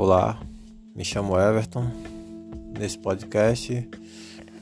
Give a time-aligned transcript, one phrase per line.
[0.00, 0.40] Olá,
[0.94, 1.90] me chamo Everton.
[2.78, 3.90] Nesse podcast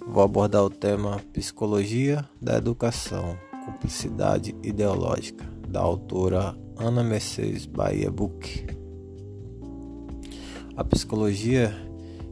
[0.09, 3.37] vou abordar o tema Psicologia da Educação,
[3.67, 8.67] Cumplicidade Ideológica, da autora Ana Mercedes Bahia Book.
[10.75, 11.71] A psicologia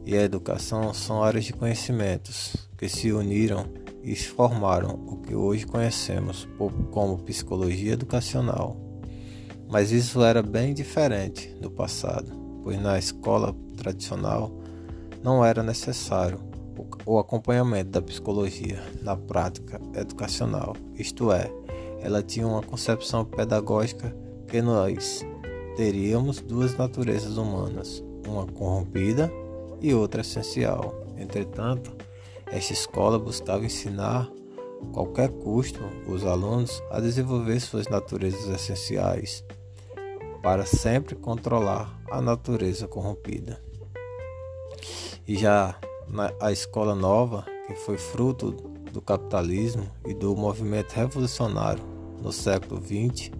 [0.03, 3.67] e a educação são áreas de conhecimentos que se uniram
[4.01, 6.47] e formaram o que hoje conhecemos
[6.89, 8.75] como psicologia educacional.
[9.69, 14.51] Mas isso era bem diferente do passado pois na escola tradicional
[15.23, 16.39] não era necessário
[17.05, 21.49] o acompanhamento da psicologia na prática educacional, isto é,
[22.01, 24.13] ela tinha uma concepção pedagógica
[24.47, 25.23] que nós
[25.77, 29.31] teríamos duas naturezas humanas, uma corrompida
[29.79, 31.05] e outra essencial.
[31.17, 31.95] Entretanto,
[32.47, 34.27] esta escola buscava ensinar
[34.81, 39.43] a qualquer custo os alunos a desenvolver suas naturezas essenciais
[40.45, 43.59] para sempre controlar a natureza corrompida.
[45.27, 45.75] E já
[46.07, 51.83] na, a escola nova, que foi fruto do capitalismo e do movimento revolucionário
[52.21, 53.31] no século XX,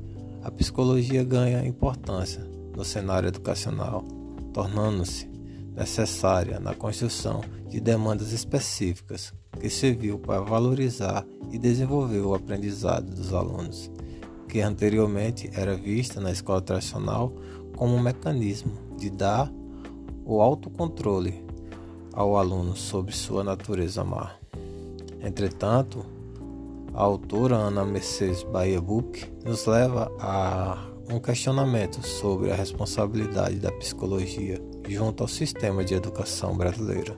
[0.44, 2.42] a psicologia ganha importância
[2.76, 4.04] no cenário educacional,
[4.52, 5.30] tornando-se
[5.76, 9.32] necessária na construção de demandas específicas
[9.62, 13.92] que serviu para valorizar e desenvolver o aprendizado dos alunos
[14.56, 17.30] que anteriormente era vista na escola tradicional
[17.76, 19.52] como um mecanismo de dar
[20.24, 21.44] o autocontrole
[22.14, 24.32] ao aluno sobre sua natureza má.
[25.20, 26.06] Entretanto,
[26.94, 33.74] a autora Ana Mercedes Bahia Book nos leva a um questionamento sobre a responsabilidade da
[33.74, 37.14] psicologia junto ao sistema de educação brasileira,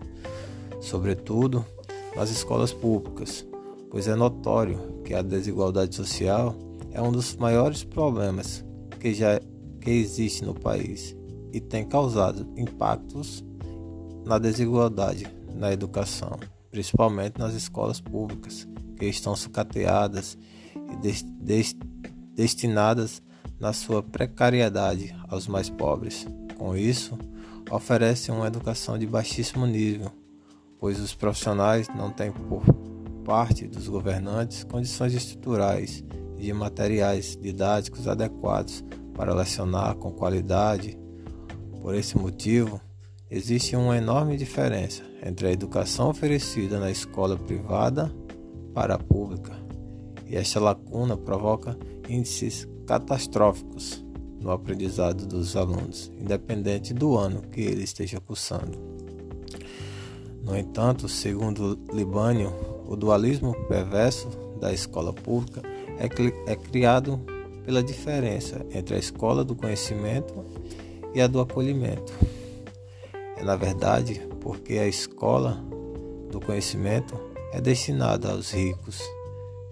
[0.82, 1.64] sobretudo
[2.16, 3.46] nas escolas públicas,
[3.92, 6.66] pois é notório que a desigualdade social
[6.98, 8.66] é um dos maiores problemas
[9.00, 9.40] que já
[9.80, 11.16] que existe no país
[11.54, 13.46] e tem causado impactos
[14.26, 16.40] na desigualdade na educação,
[16.72, 20.38] principalmente nas escolas públicas, que estão sucateadas
[20.76, 21.76] e des des
[22.34, 23.22] destinadas
[23.60, 26.26] na sua precariedade aos mais pobres.
[26.58, 27.16] Com isso,
[27.70, 30.12] oferecem uma educação de baixíssimo nível,
[30.80, 32.64] pois os profissionais não têm por
[33.24, 36.04] parte dos governantes condições estruturais
[36.38, 38.84] de materiais didáticos adequados
[39.14, 40.98] para lecionar com qualidade.
[41.82, 42.80] Por esse motivo,
[43.30, 48.14] existe uma enorme diferença entre a educação oferecida na escola privada
[48.74, 49.54] para a pública,
[50.26, 51.78] e esta lacuna provoca
[52.08, 54.06] índices catastróficos
[54.40, 58.78] no aprendizado dos alunos, independente do ano que ele esteja cursando.
[60.44, 62.54] No entanto, segundo Libânio,
[62.88, 64.30] o dualismo perverso
[64.62, 65.62] da escola pública
[66.00, 67.20] é, é criado
[67.66, 70.34] pela diferença entre a escola do conhecimento
[71.14, 72.14] e a do acolhimento.
[73.36, 75.62] É na verdade porque a escola
[76.32, 77.20] do conhecimento
[77.52, 79.02] é destinada aos ricos,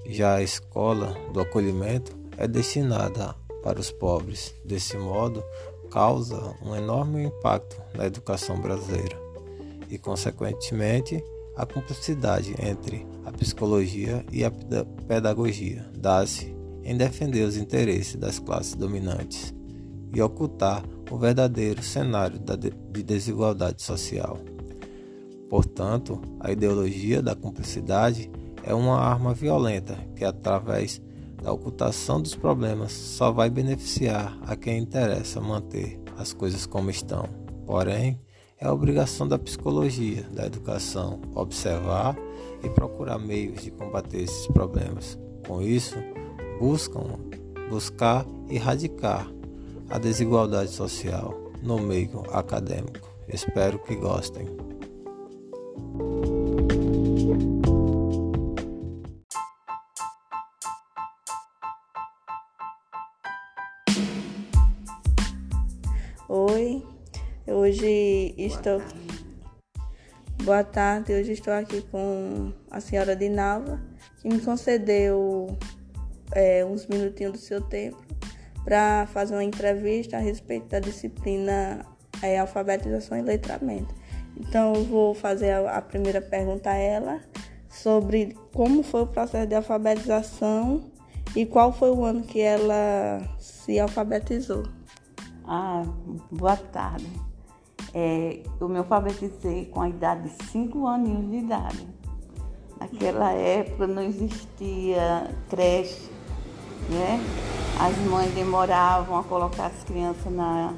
[0.06, 4.54] já a escola do acolhimento é destinada para os pobres.
[4.64, 5.44] Desse modo,
[5.90, 9.18] causa um enorme impacto na educação brasileira
[9.90, 11.24] e, consequentemente,
[11.56, 14.52] a cumplicidade entre a psicologia e a
[15.08, 19.54] pedagogia dá-se em defender os interesses das classes dominantes
[20.14, 24.40] e ocultar o verdadeiro cenário de desigualdade social.
[25.50, 28.30] Portanto, a ideologia da cumplicidade
[28.64, 31.02] é uma arma violenta que, através
[31.42, 37.30] da ocultação dos problemas, só vai beneficiar a quem interessa manter as coisas como estão.
[37.66, 38.20] Porém,
[38.66, 42.18] é a obrigação da psicologia, da educação, observar
[42.64, 45.20] e procurar meios de combater esses problemas.
[45.48, 45.96] Com isso,
[46.60, 47.20] buscam
[47.70, 49.32] buscar erradicar
[49.90, 53.08] a desigualdade social no meio acadêmico.
[53.28, 54.48] Espero que gostem.
[68.56, 68.82] Estou.
[70.44, 73.80] Boa tarde, hoje estou aqui com a senhora Dinalva,
[74.22, 75.48] que me concedeu
[76.32, 78.02] é, uns minutinhos do seu tempo
[78.64, 81.86] para fazer uma entrevista a respeito da disciplina
[82.22, 83.94] é, alfabetização e letramento.
[84.38, 87.22] Então, eu vou fazer a, a primeira pergunta a ela
[87.70, 90.92] sobre como foi o processo de alfabetização
[91.36, 94.64] e qual foi o ano que ela se alfabetizou.
[95.46, 95.84] Ah,
[96.32, 97.35] boa tarde.
[97.98, 101.88] É, eu me alfabetizei com a idade de 5 aninhos de idade.
[102.78, 106.12] Naquela época não existia creche,
[106.90, 107.22] né?
[107.80, 110.74] As mães demoravam a colocar as crianças na,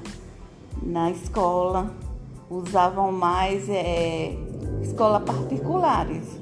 [0.83, 1.91] na escola,
[2.51, 4.37] usavam mais é,
[4.83, 6.39] escola particulares.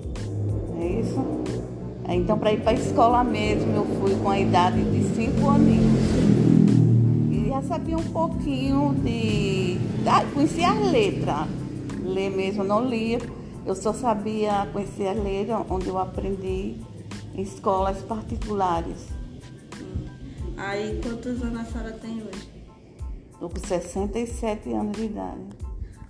[0.77, 1.23] É isso?
[2.09, 6.34] Então, para ir para a escola mesmo, eu fui com a idade de 5 aninhos.
[7.55, 9.77] Já sabia um pouquinho de.
[10.05, 11.47] Ah, conhecia as letras.
[12.03, 13.17] Ler mesmo não lia.
[13.65, 16.75] Eu só sabia conhecer as letras, onde eu aprendi
[17.33, 19.07] em escolas particulares.
[20.57, 22.49] Aí, quantos anos a senhora tem hoje?
[23.31, 25.47] Estou com 67 anos de idade.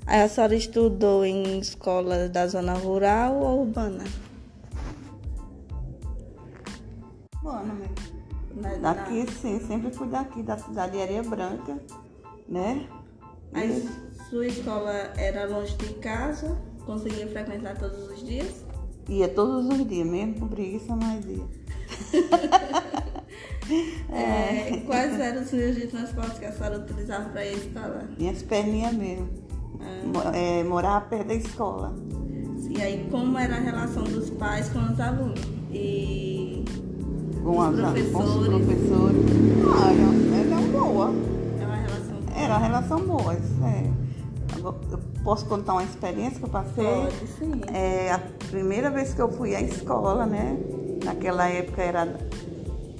[0.07, 4.03] Aí a senhora estudou em escola da zona rural ou urbana?
[7.35, 8.14] Urbana mesmo.
[8.81, 11.77] Daqui sim, sempre fui daqui, da cidade de Areia Branca,
[12.47, 12.87] né?
[13.53, 13.87] Aí
[14.29, 16.57] sua escola era longe de casa?
[16.85, 18.65] Conseguia frequentar todos os dias?
[19.07, 21.43] Ia todos os dias, mesmo com preguiça, mas ia.
[24.11, 28.09] é, quais eram os meios de transporte que a senhora utilizava para ir à escola?
[28.17, 29.29] Minhas perninhas mesmo.
[29.81, 30.35] Ah.
[30.35, 31.95] É, morava perto da escola.
[32.69, 35.39] E aí, como era a relação dos pais com os alunos?
[35.71, 36.65] E
[37.45, 38.11] com, os professores?
[38.11, 39.25] Com os professores.
[39.77, 41.13] Ah, era, era boa.
[41.61, 42.35] Era uma relação boa?
[42.35, 44.05] Era uma relação boa, é.
[44.57, 46.85] Eu posso contar uma experiência que eu passei?
[46.85, 47.61] Pode, sim.
[47.71, 48.19] É, a
[48.49, 50.57] primeira vez que eu fui à escola, né?
[51.03, 52.17] Naquela época era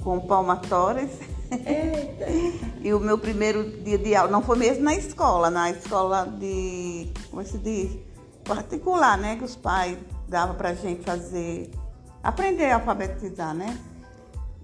[0.02, 1.10] com palmatórias.
[1.50, 2.26] Eita.
[2.82, 7.08] e o meu primeiro dia de aula, não foi mesmo na escola, na escola de,
[7.30, 7.98] como se diz,
[8.44, 9.36] particular, né?
[9.36, 9.98] Que os pais
[10.28, 11.70] davam pra gente fazer,
[12.22, 13.76] aprender a alfabetizar, né?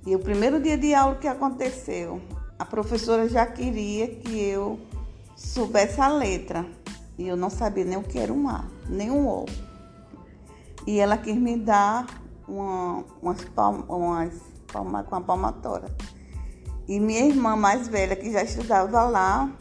[0.05, 2.21] E o primeiro dia de aula que aconteceu,
[2.59, 4.81] a professora já queria que eu
[5.37, 6.67] soubesse a letra.
[7.17, 9.47] E eu não sabia nem o que era um A, nem um O.
[10.87, 12.07] E ela quis me dar
[12.49, 14.35] uma, umas, palmas,
[14.73, 15.89] palma, com a palmatória.
[16.89, 19.53] E minha irmã mais velha, que já estudava lá,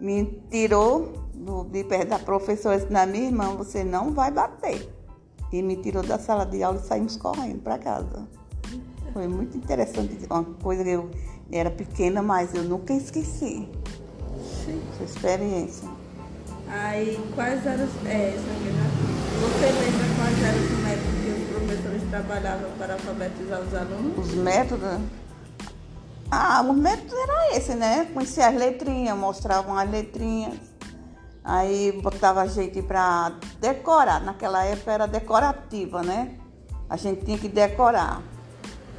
[0.00, 4.32] me tirou do, de perto da professora e disse, na minha irmã, você não vai
[4.32, 4.92] bater.
[5.52, 8.28] E me tirou da sala de aula e saímos correndo para casa.
[9.12, 11.10] Foi muito interessante, uma coisa que eu
[11.52, 13.68] era pequena, mas eu nunca esqueci.
[14.64, 14.82] Sim.
[14.94, 15.88] Essa experiência.
[16.68, 18.06] Aí, quais eram os.
[18.06, 18.34] É,
[19.42, 24.18] você lembra quais eram os métodos que os professores trabalhavam para alfabetizar os alunos?
[24.18, 25.00] Os métodos?
[26.30, 28.08] Ah, os métodos eram esse, né?
[28.14, 30.58] Conhecia as letrinhas, mostravam as letrinhas.
[31.44, 34.22] Aí botava a gente para decorar.
[34.22, 36.38] Naquela época era decorativa, né?
[36.88, 38.22] A gente tinha que decorar.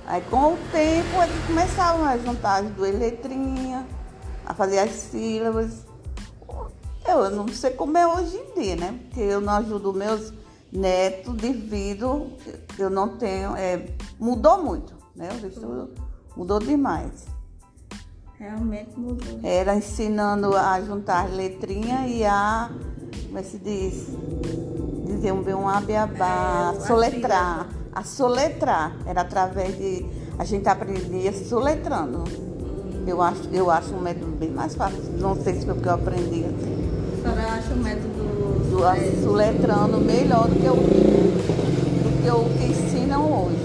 [0.06, 3.86] Aí com o tempo eles começavam a juntar as duas letrinhas,
[4.46, 5.86] a fazer as sílabas.
[7.08, 9.00] Eu não sei como é hoje em dia, né?
[9.04, 10.34] Porque eu não ajudo meus
[10.72, 12.32] netos devido,
[12.78, 13.88] eu não tenho, é,
[14.20, 15.30] mudou muito, né?
[15.42, 15.94] O estudo
[16.36, 17.26] mudou demais.
[18.38, 19.40] Realmente mudou.
[19.44, 22.70] Era ensinando a juntar letrinhas e a,
[23.28, 24.08] como é que se diz?
[25.06, 27.83] Dizer um, um abiabá, é, soletrar.
[27.96, 28.96] A soletrar.
[29.06, 30.06] Era através de.
[30.38, 32.24] A gente aprendia soletrando.
[33.06, 35.00] Eu acho, eu acho um método bem mais fácil.
[35.20, 36.84] Não sei se foi porque eu aprendi assim
[37.24, 43.46] senhora acha o método do assoletrando melhor do que o, do que, o que ensinam
[43.46, 43.56] hoje?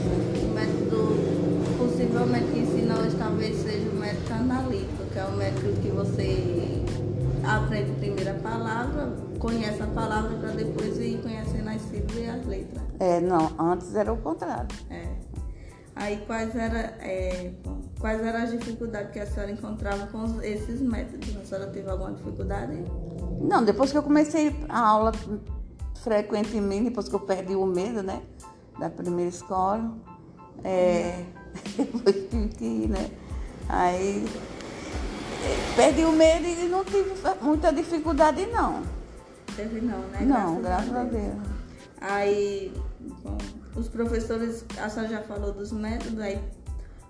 [0.45, 5.73] O método possivelmente que ensina hoje talvez seja o método analítico, que é o método
[5.83, 6.83] que você
[7.43, 12.83] aprende a palavra, conhece a palavra para depois ir conhecendo as sílabas e as letras.
[13.01, 14.69] É, não, antes era o contrário.
[14.91, 15.07] É.
[15.95, 17.51] Aí quais eram é,
[17.99, 21.37] quais eram as dificuldades que a senhora encontrava com esses métodos?
[21.37, 22.85] A senhora teve alguma dificuldade?
[23.41, 25.13] Não, depois que eu comecei a aula
[26.03, 28.23] frequentemente, depois que eu perdi o medo, né?
[28.79, 29.93] Da primeira escola,
[30.63, 31.25] é,
[31.77, 32.17] depois
[32.57, 33.11] que né?
[33.69, 34.25] Aí
[35.75, 38.98] perdi o medo e não tive muita dificuldade não.
[39.59, 40.21] Teve não, né?
[40.21, 41.25] Não, graças, graças a, Deus.
[41.25, 41.49] a Deus.
[42.01, 42.73] Aí,
[43.25, 43.37] bom,
[43.75, 46.41] os professores, a senhora já falou dos métodos, aí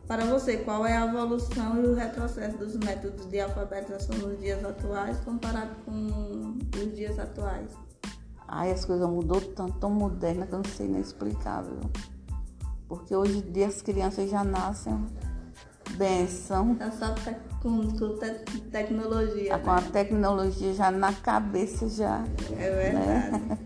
[0.07, 4.65] para você, qual é a evolução e o retrocesso dos métodos de alfabetização nos dias
[4.65, 7.71] atuais comparado com os dias atuais?
[8.49, 11.79] Ai, as coisas mudou tanto, tão moderna que eu não sei nem explicar, viu?
[12.89, 15.07] Porque hoje em dia as crianças já nascem
[15.99, 16.79] benção.
[16.81, 17.15] É só
[17.63, 19.59] com, com te tecnologia.
[19.59, 19.77] Com né?
[19.79, 22.25] a tecnologia já na cabeça já.
[22.59, 23.31] É verdade.
[23.31, 23.59] Né?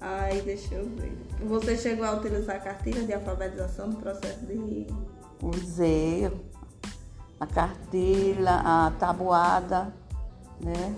[0.00, 1.12] Ai, deixa eu ver.
[1.46, 4.86] Você chegou a utilizar a cartilha de alfabetização no processo de
[5.42, 6.30] usei
[7.38, 9.92] a cartilha, a tabuada,
[10.60, 10.94] né?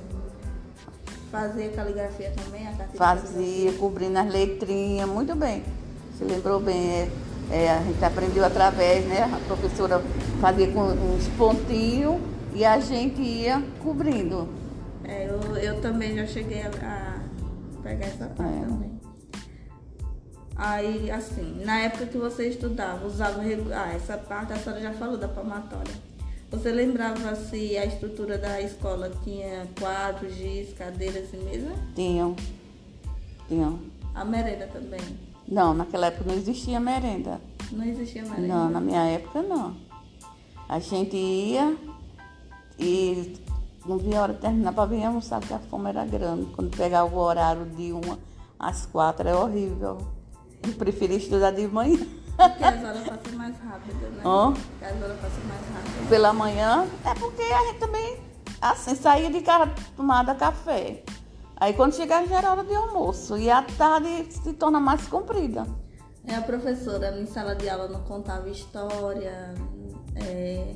[1.30, 2.98] Fazia caligrafia também, a cartilha?
[2.98, 5.64] Fazia, cobrindo as letrinhas, muito bem.
[6.18, 7.10] Se lembrou bem, é,
[7.52, 9.22] é, a gente aprendeu através, né?
[9.22, 10.02] A professora
[10.40, 12.20] fazia com uns pontinhos
[12.54, 14.48] e a gente ia cobrindo
[15.04, 18.66] É, eu, eu também já cheguei a, a pegar essa parte É.
[18.66, 18.92] também.
[20.54, 23.40] Aí, assim, na época que você estudava, usava.
[23.74, 25.92] Ah, essa parte a senhora já falou da palmatória.
[26.50, 31.72] Você lembrava se a estrutura da escola tinha quadros, giz, cadeiras e mesa?
[31.94, 32.36] Tinham.
[33.48, 33.80] Tinham.
[34.14, 35.00] A merenda também.
[35.52, 37.38] Não, naquela época não existia merenda.
[37.70, 38.48] Não existia merenda.
[38.48, 39.76] Não, na minha época não.
[40.66, 41.76] A gente ia
[42.78, 43.36] e
[43.84, 46.46] não via a hora de terminar para vir almoçar, porque a fome era grande.
[46.54, 48.18] Quando pegava o horário de uma
[48.58, 49.98] às quatro é horrível.
[50.62, 51.98] Eu preferia estudar de manhã.
[52.34, 54.22] Porque as horas passam mais rápido, né?
[54.24, 54.52] Ó.
[54.52, 56.08] Porque as horas passam mais rápido.
[56.08, 58.16] Pela manhã é porque a gente também
[58.58, 61.02] assim, saía de casa tomada café.
[61.62, 63.38] Aí quando chegava já era hora de almoço.
[63.38, 65.64] E a tarde se torna mais comprida.
[66.26, 69.54] É, a professora em sala de aula não contava história,
[70.16, 70.74] é,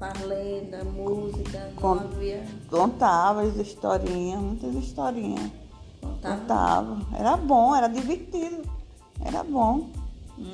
[0.00, 2.44] parlenda, música, não havia.
[2.68, 5.48] Contava as historinhas, muitas historinhas.
[6.00, 6.40] Contava.
[6.40, 7.16] Contava.
[7.16, 8.68] Era bom, era divertido.
[9.24, 9.90] Era bom.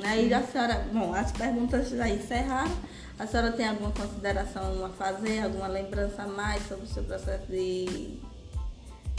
[0.05, 2.77] Aí a senhora, bom, as perguntas já encerraram.
[3.19, 7.47] A senhora tem alguma consideração a fazer, alguma lembrança a mais sobre o seu processo
[7.47, 8.21] de,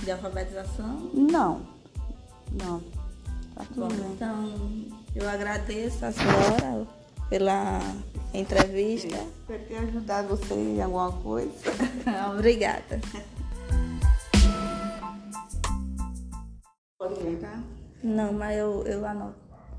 [0.01, 1.11] de alfabetização?
[1.13, 1.61] Não.
[2.51, 2.79] Não.
[3.55, 4.11] Tá Bom, tudo bem.
[4.13, 4.53] então
[5.15, 6.87] eu agradeço a senhora
[7.29, 7.79] pela
[8.33, 9.15] entrevista.
[9.15, 11.51] Espero ter ajudado você em alguma coisa.
[12.33, 12.99] Obrigada.
[16.97, 17.61] Pode brincar?
[18.03, 19.35] Não, mas eu, eu anoto.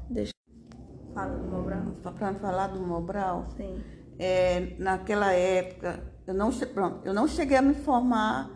[0.09, 1.83] Deixa eu falar do Mobral.
[2.03, 3.83] Para falar do Mobral, Sim.
[4.19, 8.51] é, naquela época, eu não, pronto, eu não cheguei a me formar,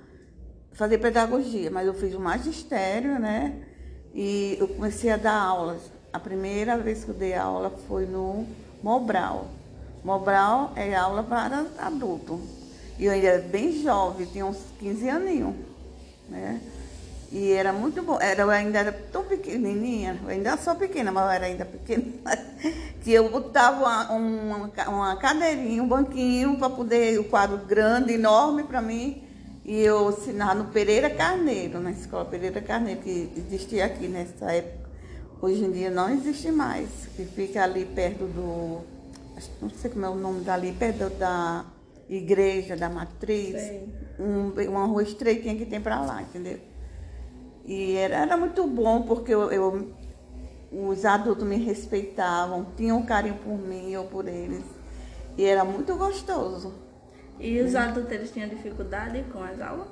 [0.79, 3.53] fazer pedagogia, mas eu fiz o magistério, né?
[4.15, 5.83] E eu comecei a dar aulas.
[6.13, 8.47] A primeira vez que eu dei aula foi no
[8.81, 9.49] Mobral.
[10.05, 12.41] Mobral é aula para adulto.
[12.97, 15.55] E eu ainda era bem jovem, tinha uns 15 aninhos,
[16.29, 16.61] né?
[17.33, 18.17] E era muito bom.
[18.21, 22.05] Era, eu ainda era tão pequenininha, eu ainda sou pequena, mas eu era ainda pequena,
[23.03, 28.63] que eu botava uma, uma, uma cadeirinha, um banquinho para poder, o quadro grande, enorme
[28.63, 29.28] para mim.
[29.69, 34.89] E eu ensinava no Pereira Carneiro, na escola Pereira Carneiro, que existia aqui nessa época.
[35.43, 38.81] Hoje em dia não existe mais, que fica ali perto do.
[39.61, 41.67] Não sei como é o nome dali, perto da
[42.09, 43.57] igreja, da matriz.
[44.19, 46.59] Um, uma rua estreitinha que tem para lá, entendeu?
[47.67, 49.93] E era, era muito bom porque eu, eu-
[50.73, 54.65] os adultos me respeitavam, tinham carinho por mim, eu por eles.
[55.37, 56.73] E era muito gostoso.
[57.41, 59.89] E os adultos eles tinham dificuldade com as aulas?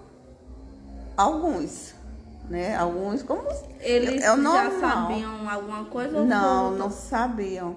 [1.17, 1.95] Alguns,
[2.49, 2.77] né?
[2.77, 3.43] Alguns, como.
[3.81, 6.19] Eles é já sabiam alguma coisa?
[6.19, 7.77] ou Não, não sabiam.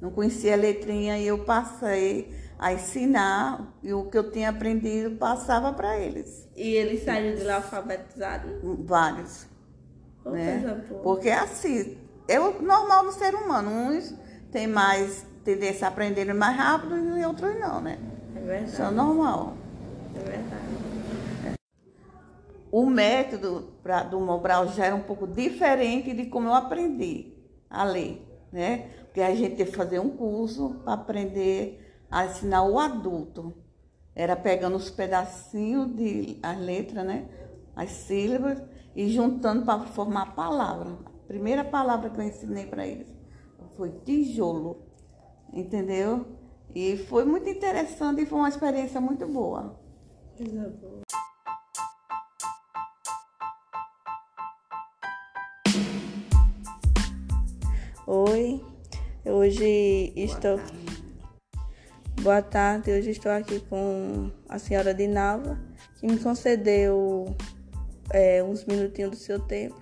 [0.00, 5.16] Não conhecia a letrinha e eu passei a ensinar e o que eu tinha aprendido
[5.16, 6.48] passava para eles.
[6.56, 8.50] E eles saíram de lá alfabetizados?
[8.84, 9.46] Vários.
[10.24, 10.84] Ô, né?
[11.02, 13.70] Porque assim, é o normal do ser humano.
[13.70, 14.14] Uns
[14.50, 17.98] têm mais tendência a aprender mais rápido e outros não, né?
[18.48, 18.94] É Isso é verdade.
[18.94, 19.54] normal.
[20.14, 20.82] É verdade.
[22.70, 27.34] O método pra, do Mobral já era um pouco diferente de como eu aprendi
[27.68, 28.90] a ler, né?
[29.04, 33.54] Porque a gente teve que fazer um curso para aprender a ensinar o adulto.
[34.14, 37.28] Era pegando os pedacinhos de as letras, né?
[37.76, 38.62] As sílabas
[38.96, 40.98] e juntando para formar a palavra.
[41.24, 43.08] A primeira palavra que eu ensinei para eles
[43.76, 44.82] foi tijolo,
[45.52, 46.26] entendeu?
[46.74, 49.78] E foi muito interessante e foi uma experiência muito boa.
[50.36, 51.02] Coisa boa.
[58.06, 58.64] Oi,
[59.24, 60.58] hoje estou.
[62.22, 65.58] Boa tarde, hoje estou aqui com a senhora Dinalva,
[65.98, 67.36] que me concedeu
[68.10, 69.76] é, uns minutinhos do seu tempo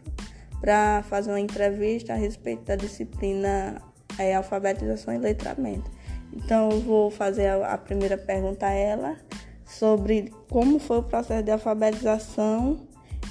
[0.61, 3.81] para fazer uma entrevista a respeito da disciplina
[4.19, 6.00] é, Alfabetização e Letramento.
[6.33, 9.17] Então, eu vou fazer a, a primeira pergunta a ela
[9.65, 12.81] sobre como foi o processo de alfabetização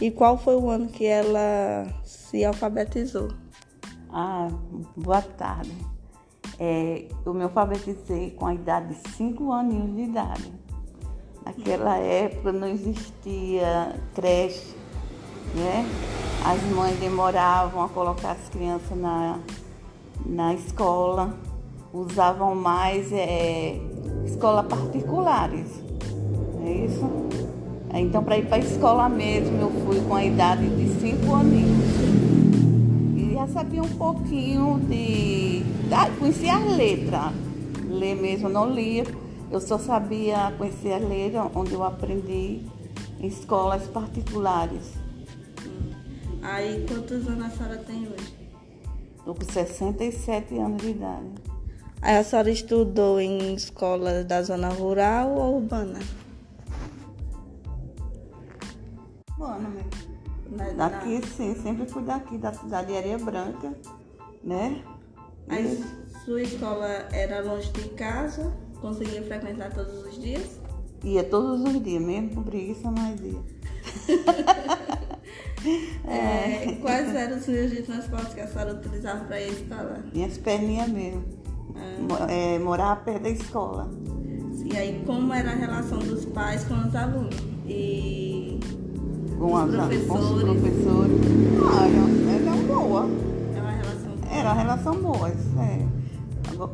[0.01, 3.29] e qual foi o ano que ela se alfabetizou.
[4.11, 4.49] Ah,
[4.95, 5.71] boa tarde.
[6.57, 10.53] É, eu me alfabetizei com a idade de 5 aninhos de idade.
[11.45, 14.75] Naquela época não existia creche,
[15.55, 15.85] né?
[16.45, 19.39] As mães demoravam a colocar as crianças na,
[20.25, 21.37] na escola,
[21.93, 23.79] usavam mais é,
[24.25, 25.67] escola particulares,
[26.65, 27.09] é isso?
[27.93, 31.85] Então, para ir para a escola mesmo, eu fui com a idade de 5 aninhos.
[33.17, 35.63] E já sabia um pouquinho de.
[35.91, 37.33] Ah, conhecia as letras.
[37.89, 39.03] Ler mesmo não lia.
[39.51, 42.61] Eu só sabia conhecer as letras, onde eu aprendi
[43.19, 44.93] em escolas particulares.
[46.43, 48.33] Aí, quantos anos a senhora tem hoje?
[49.17, 51.48] Estou com 67 anos de idade.
[52.01, 55.99] Aí a senhora estudou em escola da zona rural ou urbana?
[59.37, 59.89] Urbana mesmo.
[60.51, 63.73] Na- Daqui sim, sempre fui daqui, da cidade de Areia Branca,
[64.43, 64.81] né?
[65.47, 65.83] na- Aí,
[66.25, 68.51] sua escola era longe de casa?
[68.81, 70.59] Conseguia frequentar todos os dias?
[71.03, 73.39] Ia todos os dias, mesmo com preguiça, mas ia.
[76.07, 80.03] É, quais eram os meios de transporte que a senhora utilizava para ir à escola?
[80.13, 81.25] Minhas perninhas mesmo.
[82.27, 83.89] É, morava perto da escola.
[84.65, 87.35] E aí, como era a relação dos pais com os alunos?
[87.67, 88.59] E
[89.37, 90.43] Com, Os as- com os professores?
[90.43, 91.21] professores.
[91.71, 93.05] Ah, era, era boa.
[93.55, 95.29] é uma relação Era uma relação boa.
[95.29, 95.99] isso É.
[96.59, 96.67] Eu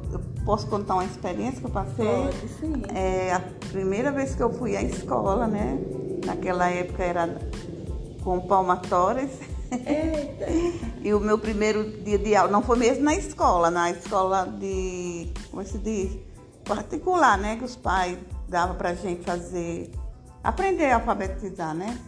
[0.46, 2.06] posso contar uma experiência que eu passei?
[2.06, 2.74] Pode, sim.
[2.96, 3.40] É a
[3.72, 5.78] primeira vez que eu fui à escola, né?
[6.26, 7.38] Naquela época era
[8.24, 9.30] com palmatórias.
[9.72, 10.46] Eita!
[11.02, 15.32] E o meu primeiro dia de aula, não foi mesmo na escola, na escola de,
[15.52, 16.18] como se diz,
[16.64, 17.56] particular, né?
[17.58, 18.18] Que os pais
[18.48, 19.92] davam pra gente fazer,
[20.44, 22.00] aprender a alfabetizar, né?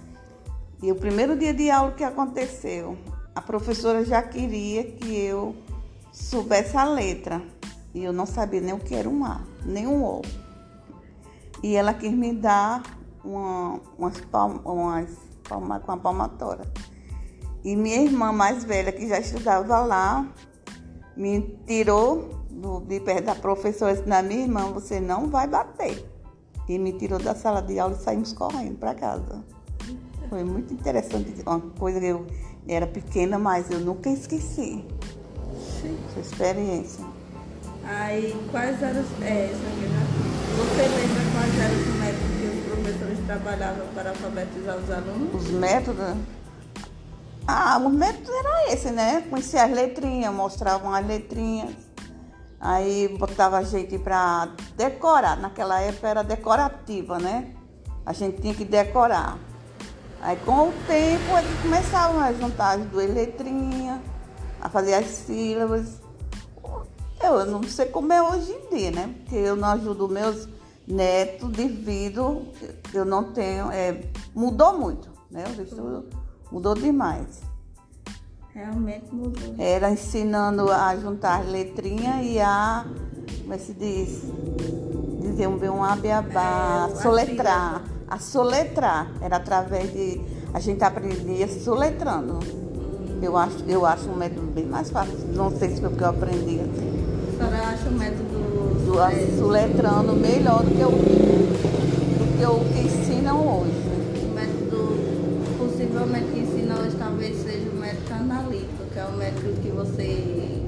[0.82, 2.98] E o primeiro dia de aula que aconteceu,
[3.34, 5.56] a professora já queria que eu
[6.12, 7.42] soubesse a letra.
[7.94, 10.22] E eu não sabia nem o que era um A, nem um O.
[11.64, 12.84] E ela quis me dar
[13.24, 15.10] uma, umas, palma, umas
[15.48, 16.66] palma, com a palmatória.
[17.68, 20.26] E minha irmã mais velha, que já estudava lá,
[21.18, 25.48] me tirou do, de perto da professora e disse, na minha irmã, você não vai
[25.48, 26.02] bater.
[26.70, 29.44] E me tirou da sala de aula e saímos correndo para casa.
[30.30, 32.26] Foi muito interessante, uma coisa que eu
[32.70, 34.86] era pequena, mas eu nunca esqueci
[35.82, 35.98] Sim.
[36.12, 37.04] essa experiência.
[37.84, 39.08] Aí, quais eram os.
[39.22, 40.08] É, né?
[40.56, 45.36] Você lembra quais eram os métodos que os professores trabalhavam para alfabetizar os alunos?
[45.36, 46.16] Os métodos.
[47.50, 49.22] Ah, os métodos era esse, né?
[49.30, 51.74] Conhecer as letrinhas, mostravam as letrinhas.
[52.60, 55.38] Aí botava a gente para decorar.
[55.38, 57.56] Naquela época era decorativa, né?
[58.06, 59.38] A gente tinha que decorar.
[60.22, 64.02] Aí com o tempo eles começavam a juntar as duas letrinhas,
[64.60, 66.02] a fazer as sílabas.
[67.24, 69.16] Eu não sei como é hoje em dia, né?
[69.20, 70.50] Porque eu não ajudo meus
[70.86, 72.46] netos devido,
[72.94, 73.72] eu não tenho.
[73.72, 74.02] é,
[74.36, 75.46] mudou muito, né?
[75.58, 76.10] O estudo
[76.52, 77.42] mudou demais.
[78.54, 79.56] Realmente mudou.
[79.58, 82.86] Era ensinando a juntar as letrinhas e a.
[83.42, 84.24] Como é que se diz?
[85.22, 87.84] Dizer um, um abiabá, É, a soletrar.
[88.10, 89.12] A soletrar.
[89.22, 90.22] Era através de.
[90.54, 92.40] A gente aprendia soletrando.
[93.22, 95.18] Eu acho, eu acho um método bem mais fácil.
[95.34, 96.98] Não sei se foi porque eu aprendi assim.
[97.30, 102.74] A senhora acha o método do é, soletrando melhor do que o, do que, o
[102.74, 103.72] que ensinam hoje.
[103.72, 103.97] o
[105.98, 110.64] possivelmente que ensina hoje talvez seja o método analítico, que é o método que você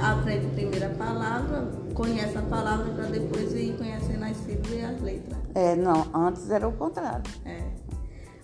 [0.00, 5.00] aprende primeiro a palavra, conhece a palavra para depois ir conhecendo as sílabas e as
[5.02, 5.38] letras.
[5.54, 7.22] É, não, antes era o contrário.
[7.44, 7.62] É.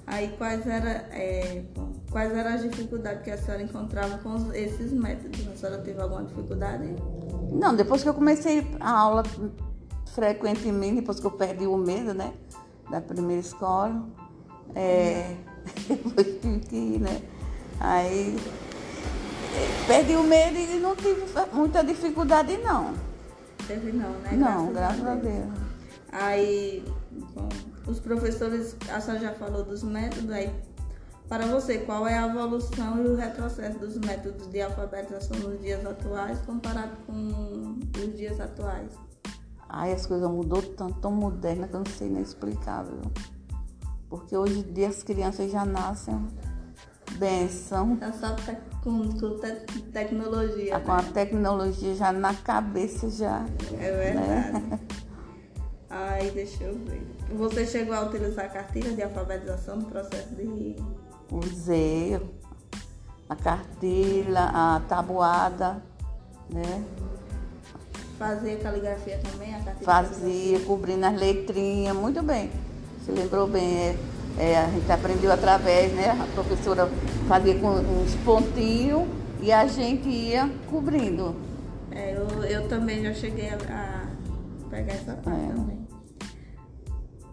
[0.07, 1.65] Aí quais eram é,
[2.11, 5.49] quais eram as dificuldades que a senhora encontrava com esses métodos?
[5.49, 6.95] A senhora teve alguma dificuldade?
[7.53, 9.23] Não, depois que eu comecei a aula
[10.15, 12.35] frequentemente, depois que eu perdi o medo, né?
[12.91, 14.03] Da primeira escola,
[14.75, 15.37] é,
[15.89, 17.23] depois tive que ir, né?
[17.81, 18.37] Aí
[19.87, 22.95] perdi o medo e não tive muita dificuldade não.
[23.67, 24.33] Teve não, né?
[24.33, 25.49] Não, graças a Deus.
[26.11, 26.85] Aí,
[27.35, 27.49] bom,
[27.87, 30.51] os professores, a senhora já falou dos métodos, aí
[31.29, 35.85] para você, qual é a evolução e o retrocesso dos métodos de alfabetização nos dias
[35.85, 38.93] atuais comparado com os dias atuais?
[39.69, 43.03] Ai, as coisas mudou tanto, tão moderna que eu não sei nem explicar, viu?
[44.09, 46.19] Porque hoje em dia as crianças já nascem
[47.19, 48.37] benção, Tá só
[48.83, 51.11] com, com te- tecnologia, com a né?
[51.13, 53.45] tecnologia já na cabeça já.
[53.79, 54.81] É verdade.
[55.91, 57.07] Aí, deixa eu ver.
[57.35, 60.77] Você chegou a utilizar a cartilha de alfabetização no processo de...
[61.31, 62.21] Usei
[63.29, 65.83] a cartilha, a tabuada,
[66.53, 66.85] né?
[68.19, 69.85] Fazia caligrafia também, a cartilha?
[69.85, 72.51] Fazia, cobrindo as letrinhas, muito bem.
[73.09, 73.97] Você lembrou bem, é,
[74.37, 76.11] é, a gente aprendeu através, né?
[76.11, 76.91] A professora
[77.27, 79.09] fazia com uns pontinhos
[79.41, 81.35] e a gente ia cobrindo.
[81.91, 84.07] É, eu, eu também já cheguei a,
[84.69, 85.55] pegar essa parte É.
[85.55, 85.89] também.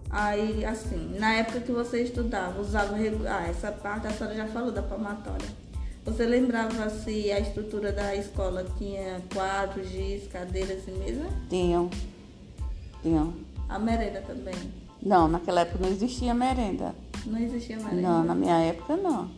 [0.09, 2.95] Aí, assim, na época que você estudava, usava.
[3.27, 5.49] Ah, essa parte a senhora já falou da palmatória.
[6.05, 11.25] Você lembrava se a estrutura da escola tinha quadros, giz, cadeiras e mesa?
[11.49, 11.89] Tinham,
[13.01, 13.33] tinham.
[13.67, 14.84] A merenda também.
[15.05, 16.95] Não, naquela época não existia merenda.
[17.27, 18.01] Não existia merenda?
[18.01, 19.29] Não, na minha época não.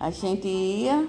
[0.00, 1.08] A gente ia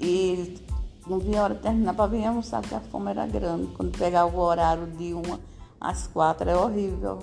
[0.00, 0.58] e
[1.06, 3.66] não via a hora de terminar para vir almoçar, porque a fome era grande.
[3.76, 5.38] Quando pegava o horário de uma
[5.78, 7.18] às quatro é horrível.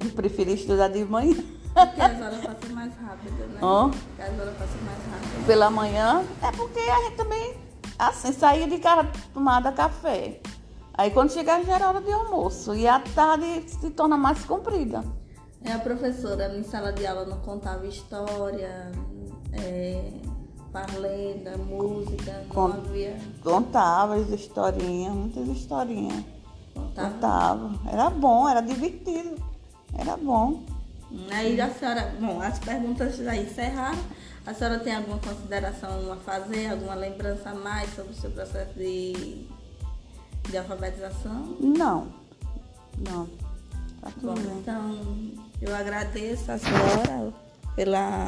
[0.00, 1.36] Eu prefiro estudar de manhã.
[1.74, 3.58] Porque as horas passam mais rápido, né?
[3.60, 3.88] Ó.
[3.88, 5.46] Porque as horas passam mais rápido.
[5.46, 7.54] Pela manhã é porque a gente também
[7.98, 10.40] assim, saía de casa tomada café.
[10.98, 12.74] Aí quando chegava já era hora de almoço.
[12.74, 15.04] E a tarde se torna mais comprida.
[15.64, 18.90] É, a professora em sala de aula não contava história,
[19.52, 20.10] é,
[20.72, 23.16] parlenda, música, não Con- havia.
[23.42, 26.24] Contava as historinhas, muitas historinhas.
[26.74, 27.10] Contava.
[27.10, 27.70] Contava.
[27.92, 29.36] Era bom, era divertido.
[29.96, 30.62] Era bom.
[31.30, 33.98] Aí a senhora, bom, as perguntas já encerraram.
[34.44, 38.74] A senhora tem alguma consideração a fazer, alguma lembrança a mais sobre o seu processo
[38.74, 39.46] de,
[40.50, 41.56] de alfabetização?
[41.60, 42.08] Não.
[42.98, 43.26] Não.
[44.00, 44.58] Tá Bom, tudo bem.
[44.58, 45.00] então
[45.60, 47.32] eu agradeço a senhora
[47.74, 48.26] pela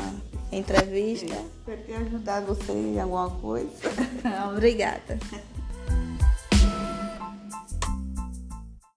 [0.52, 1.26] entrevista.
[1.26, 3.70] Espero ter ajudado você em alguma coisa.
[4.52, 5.18] Obrigada.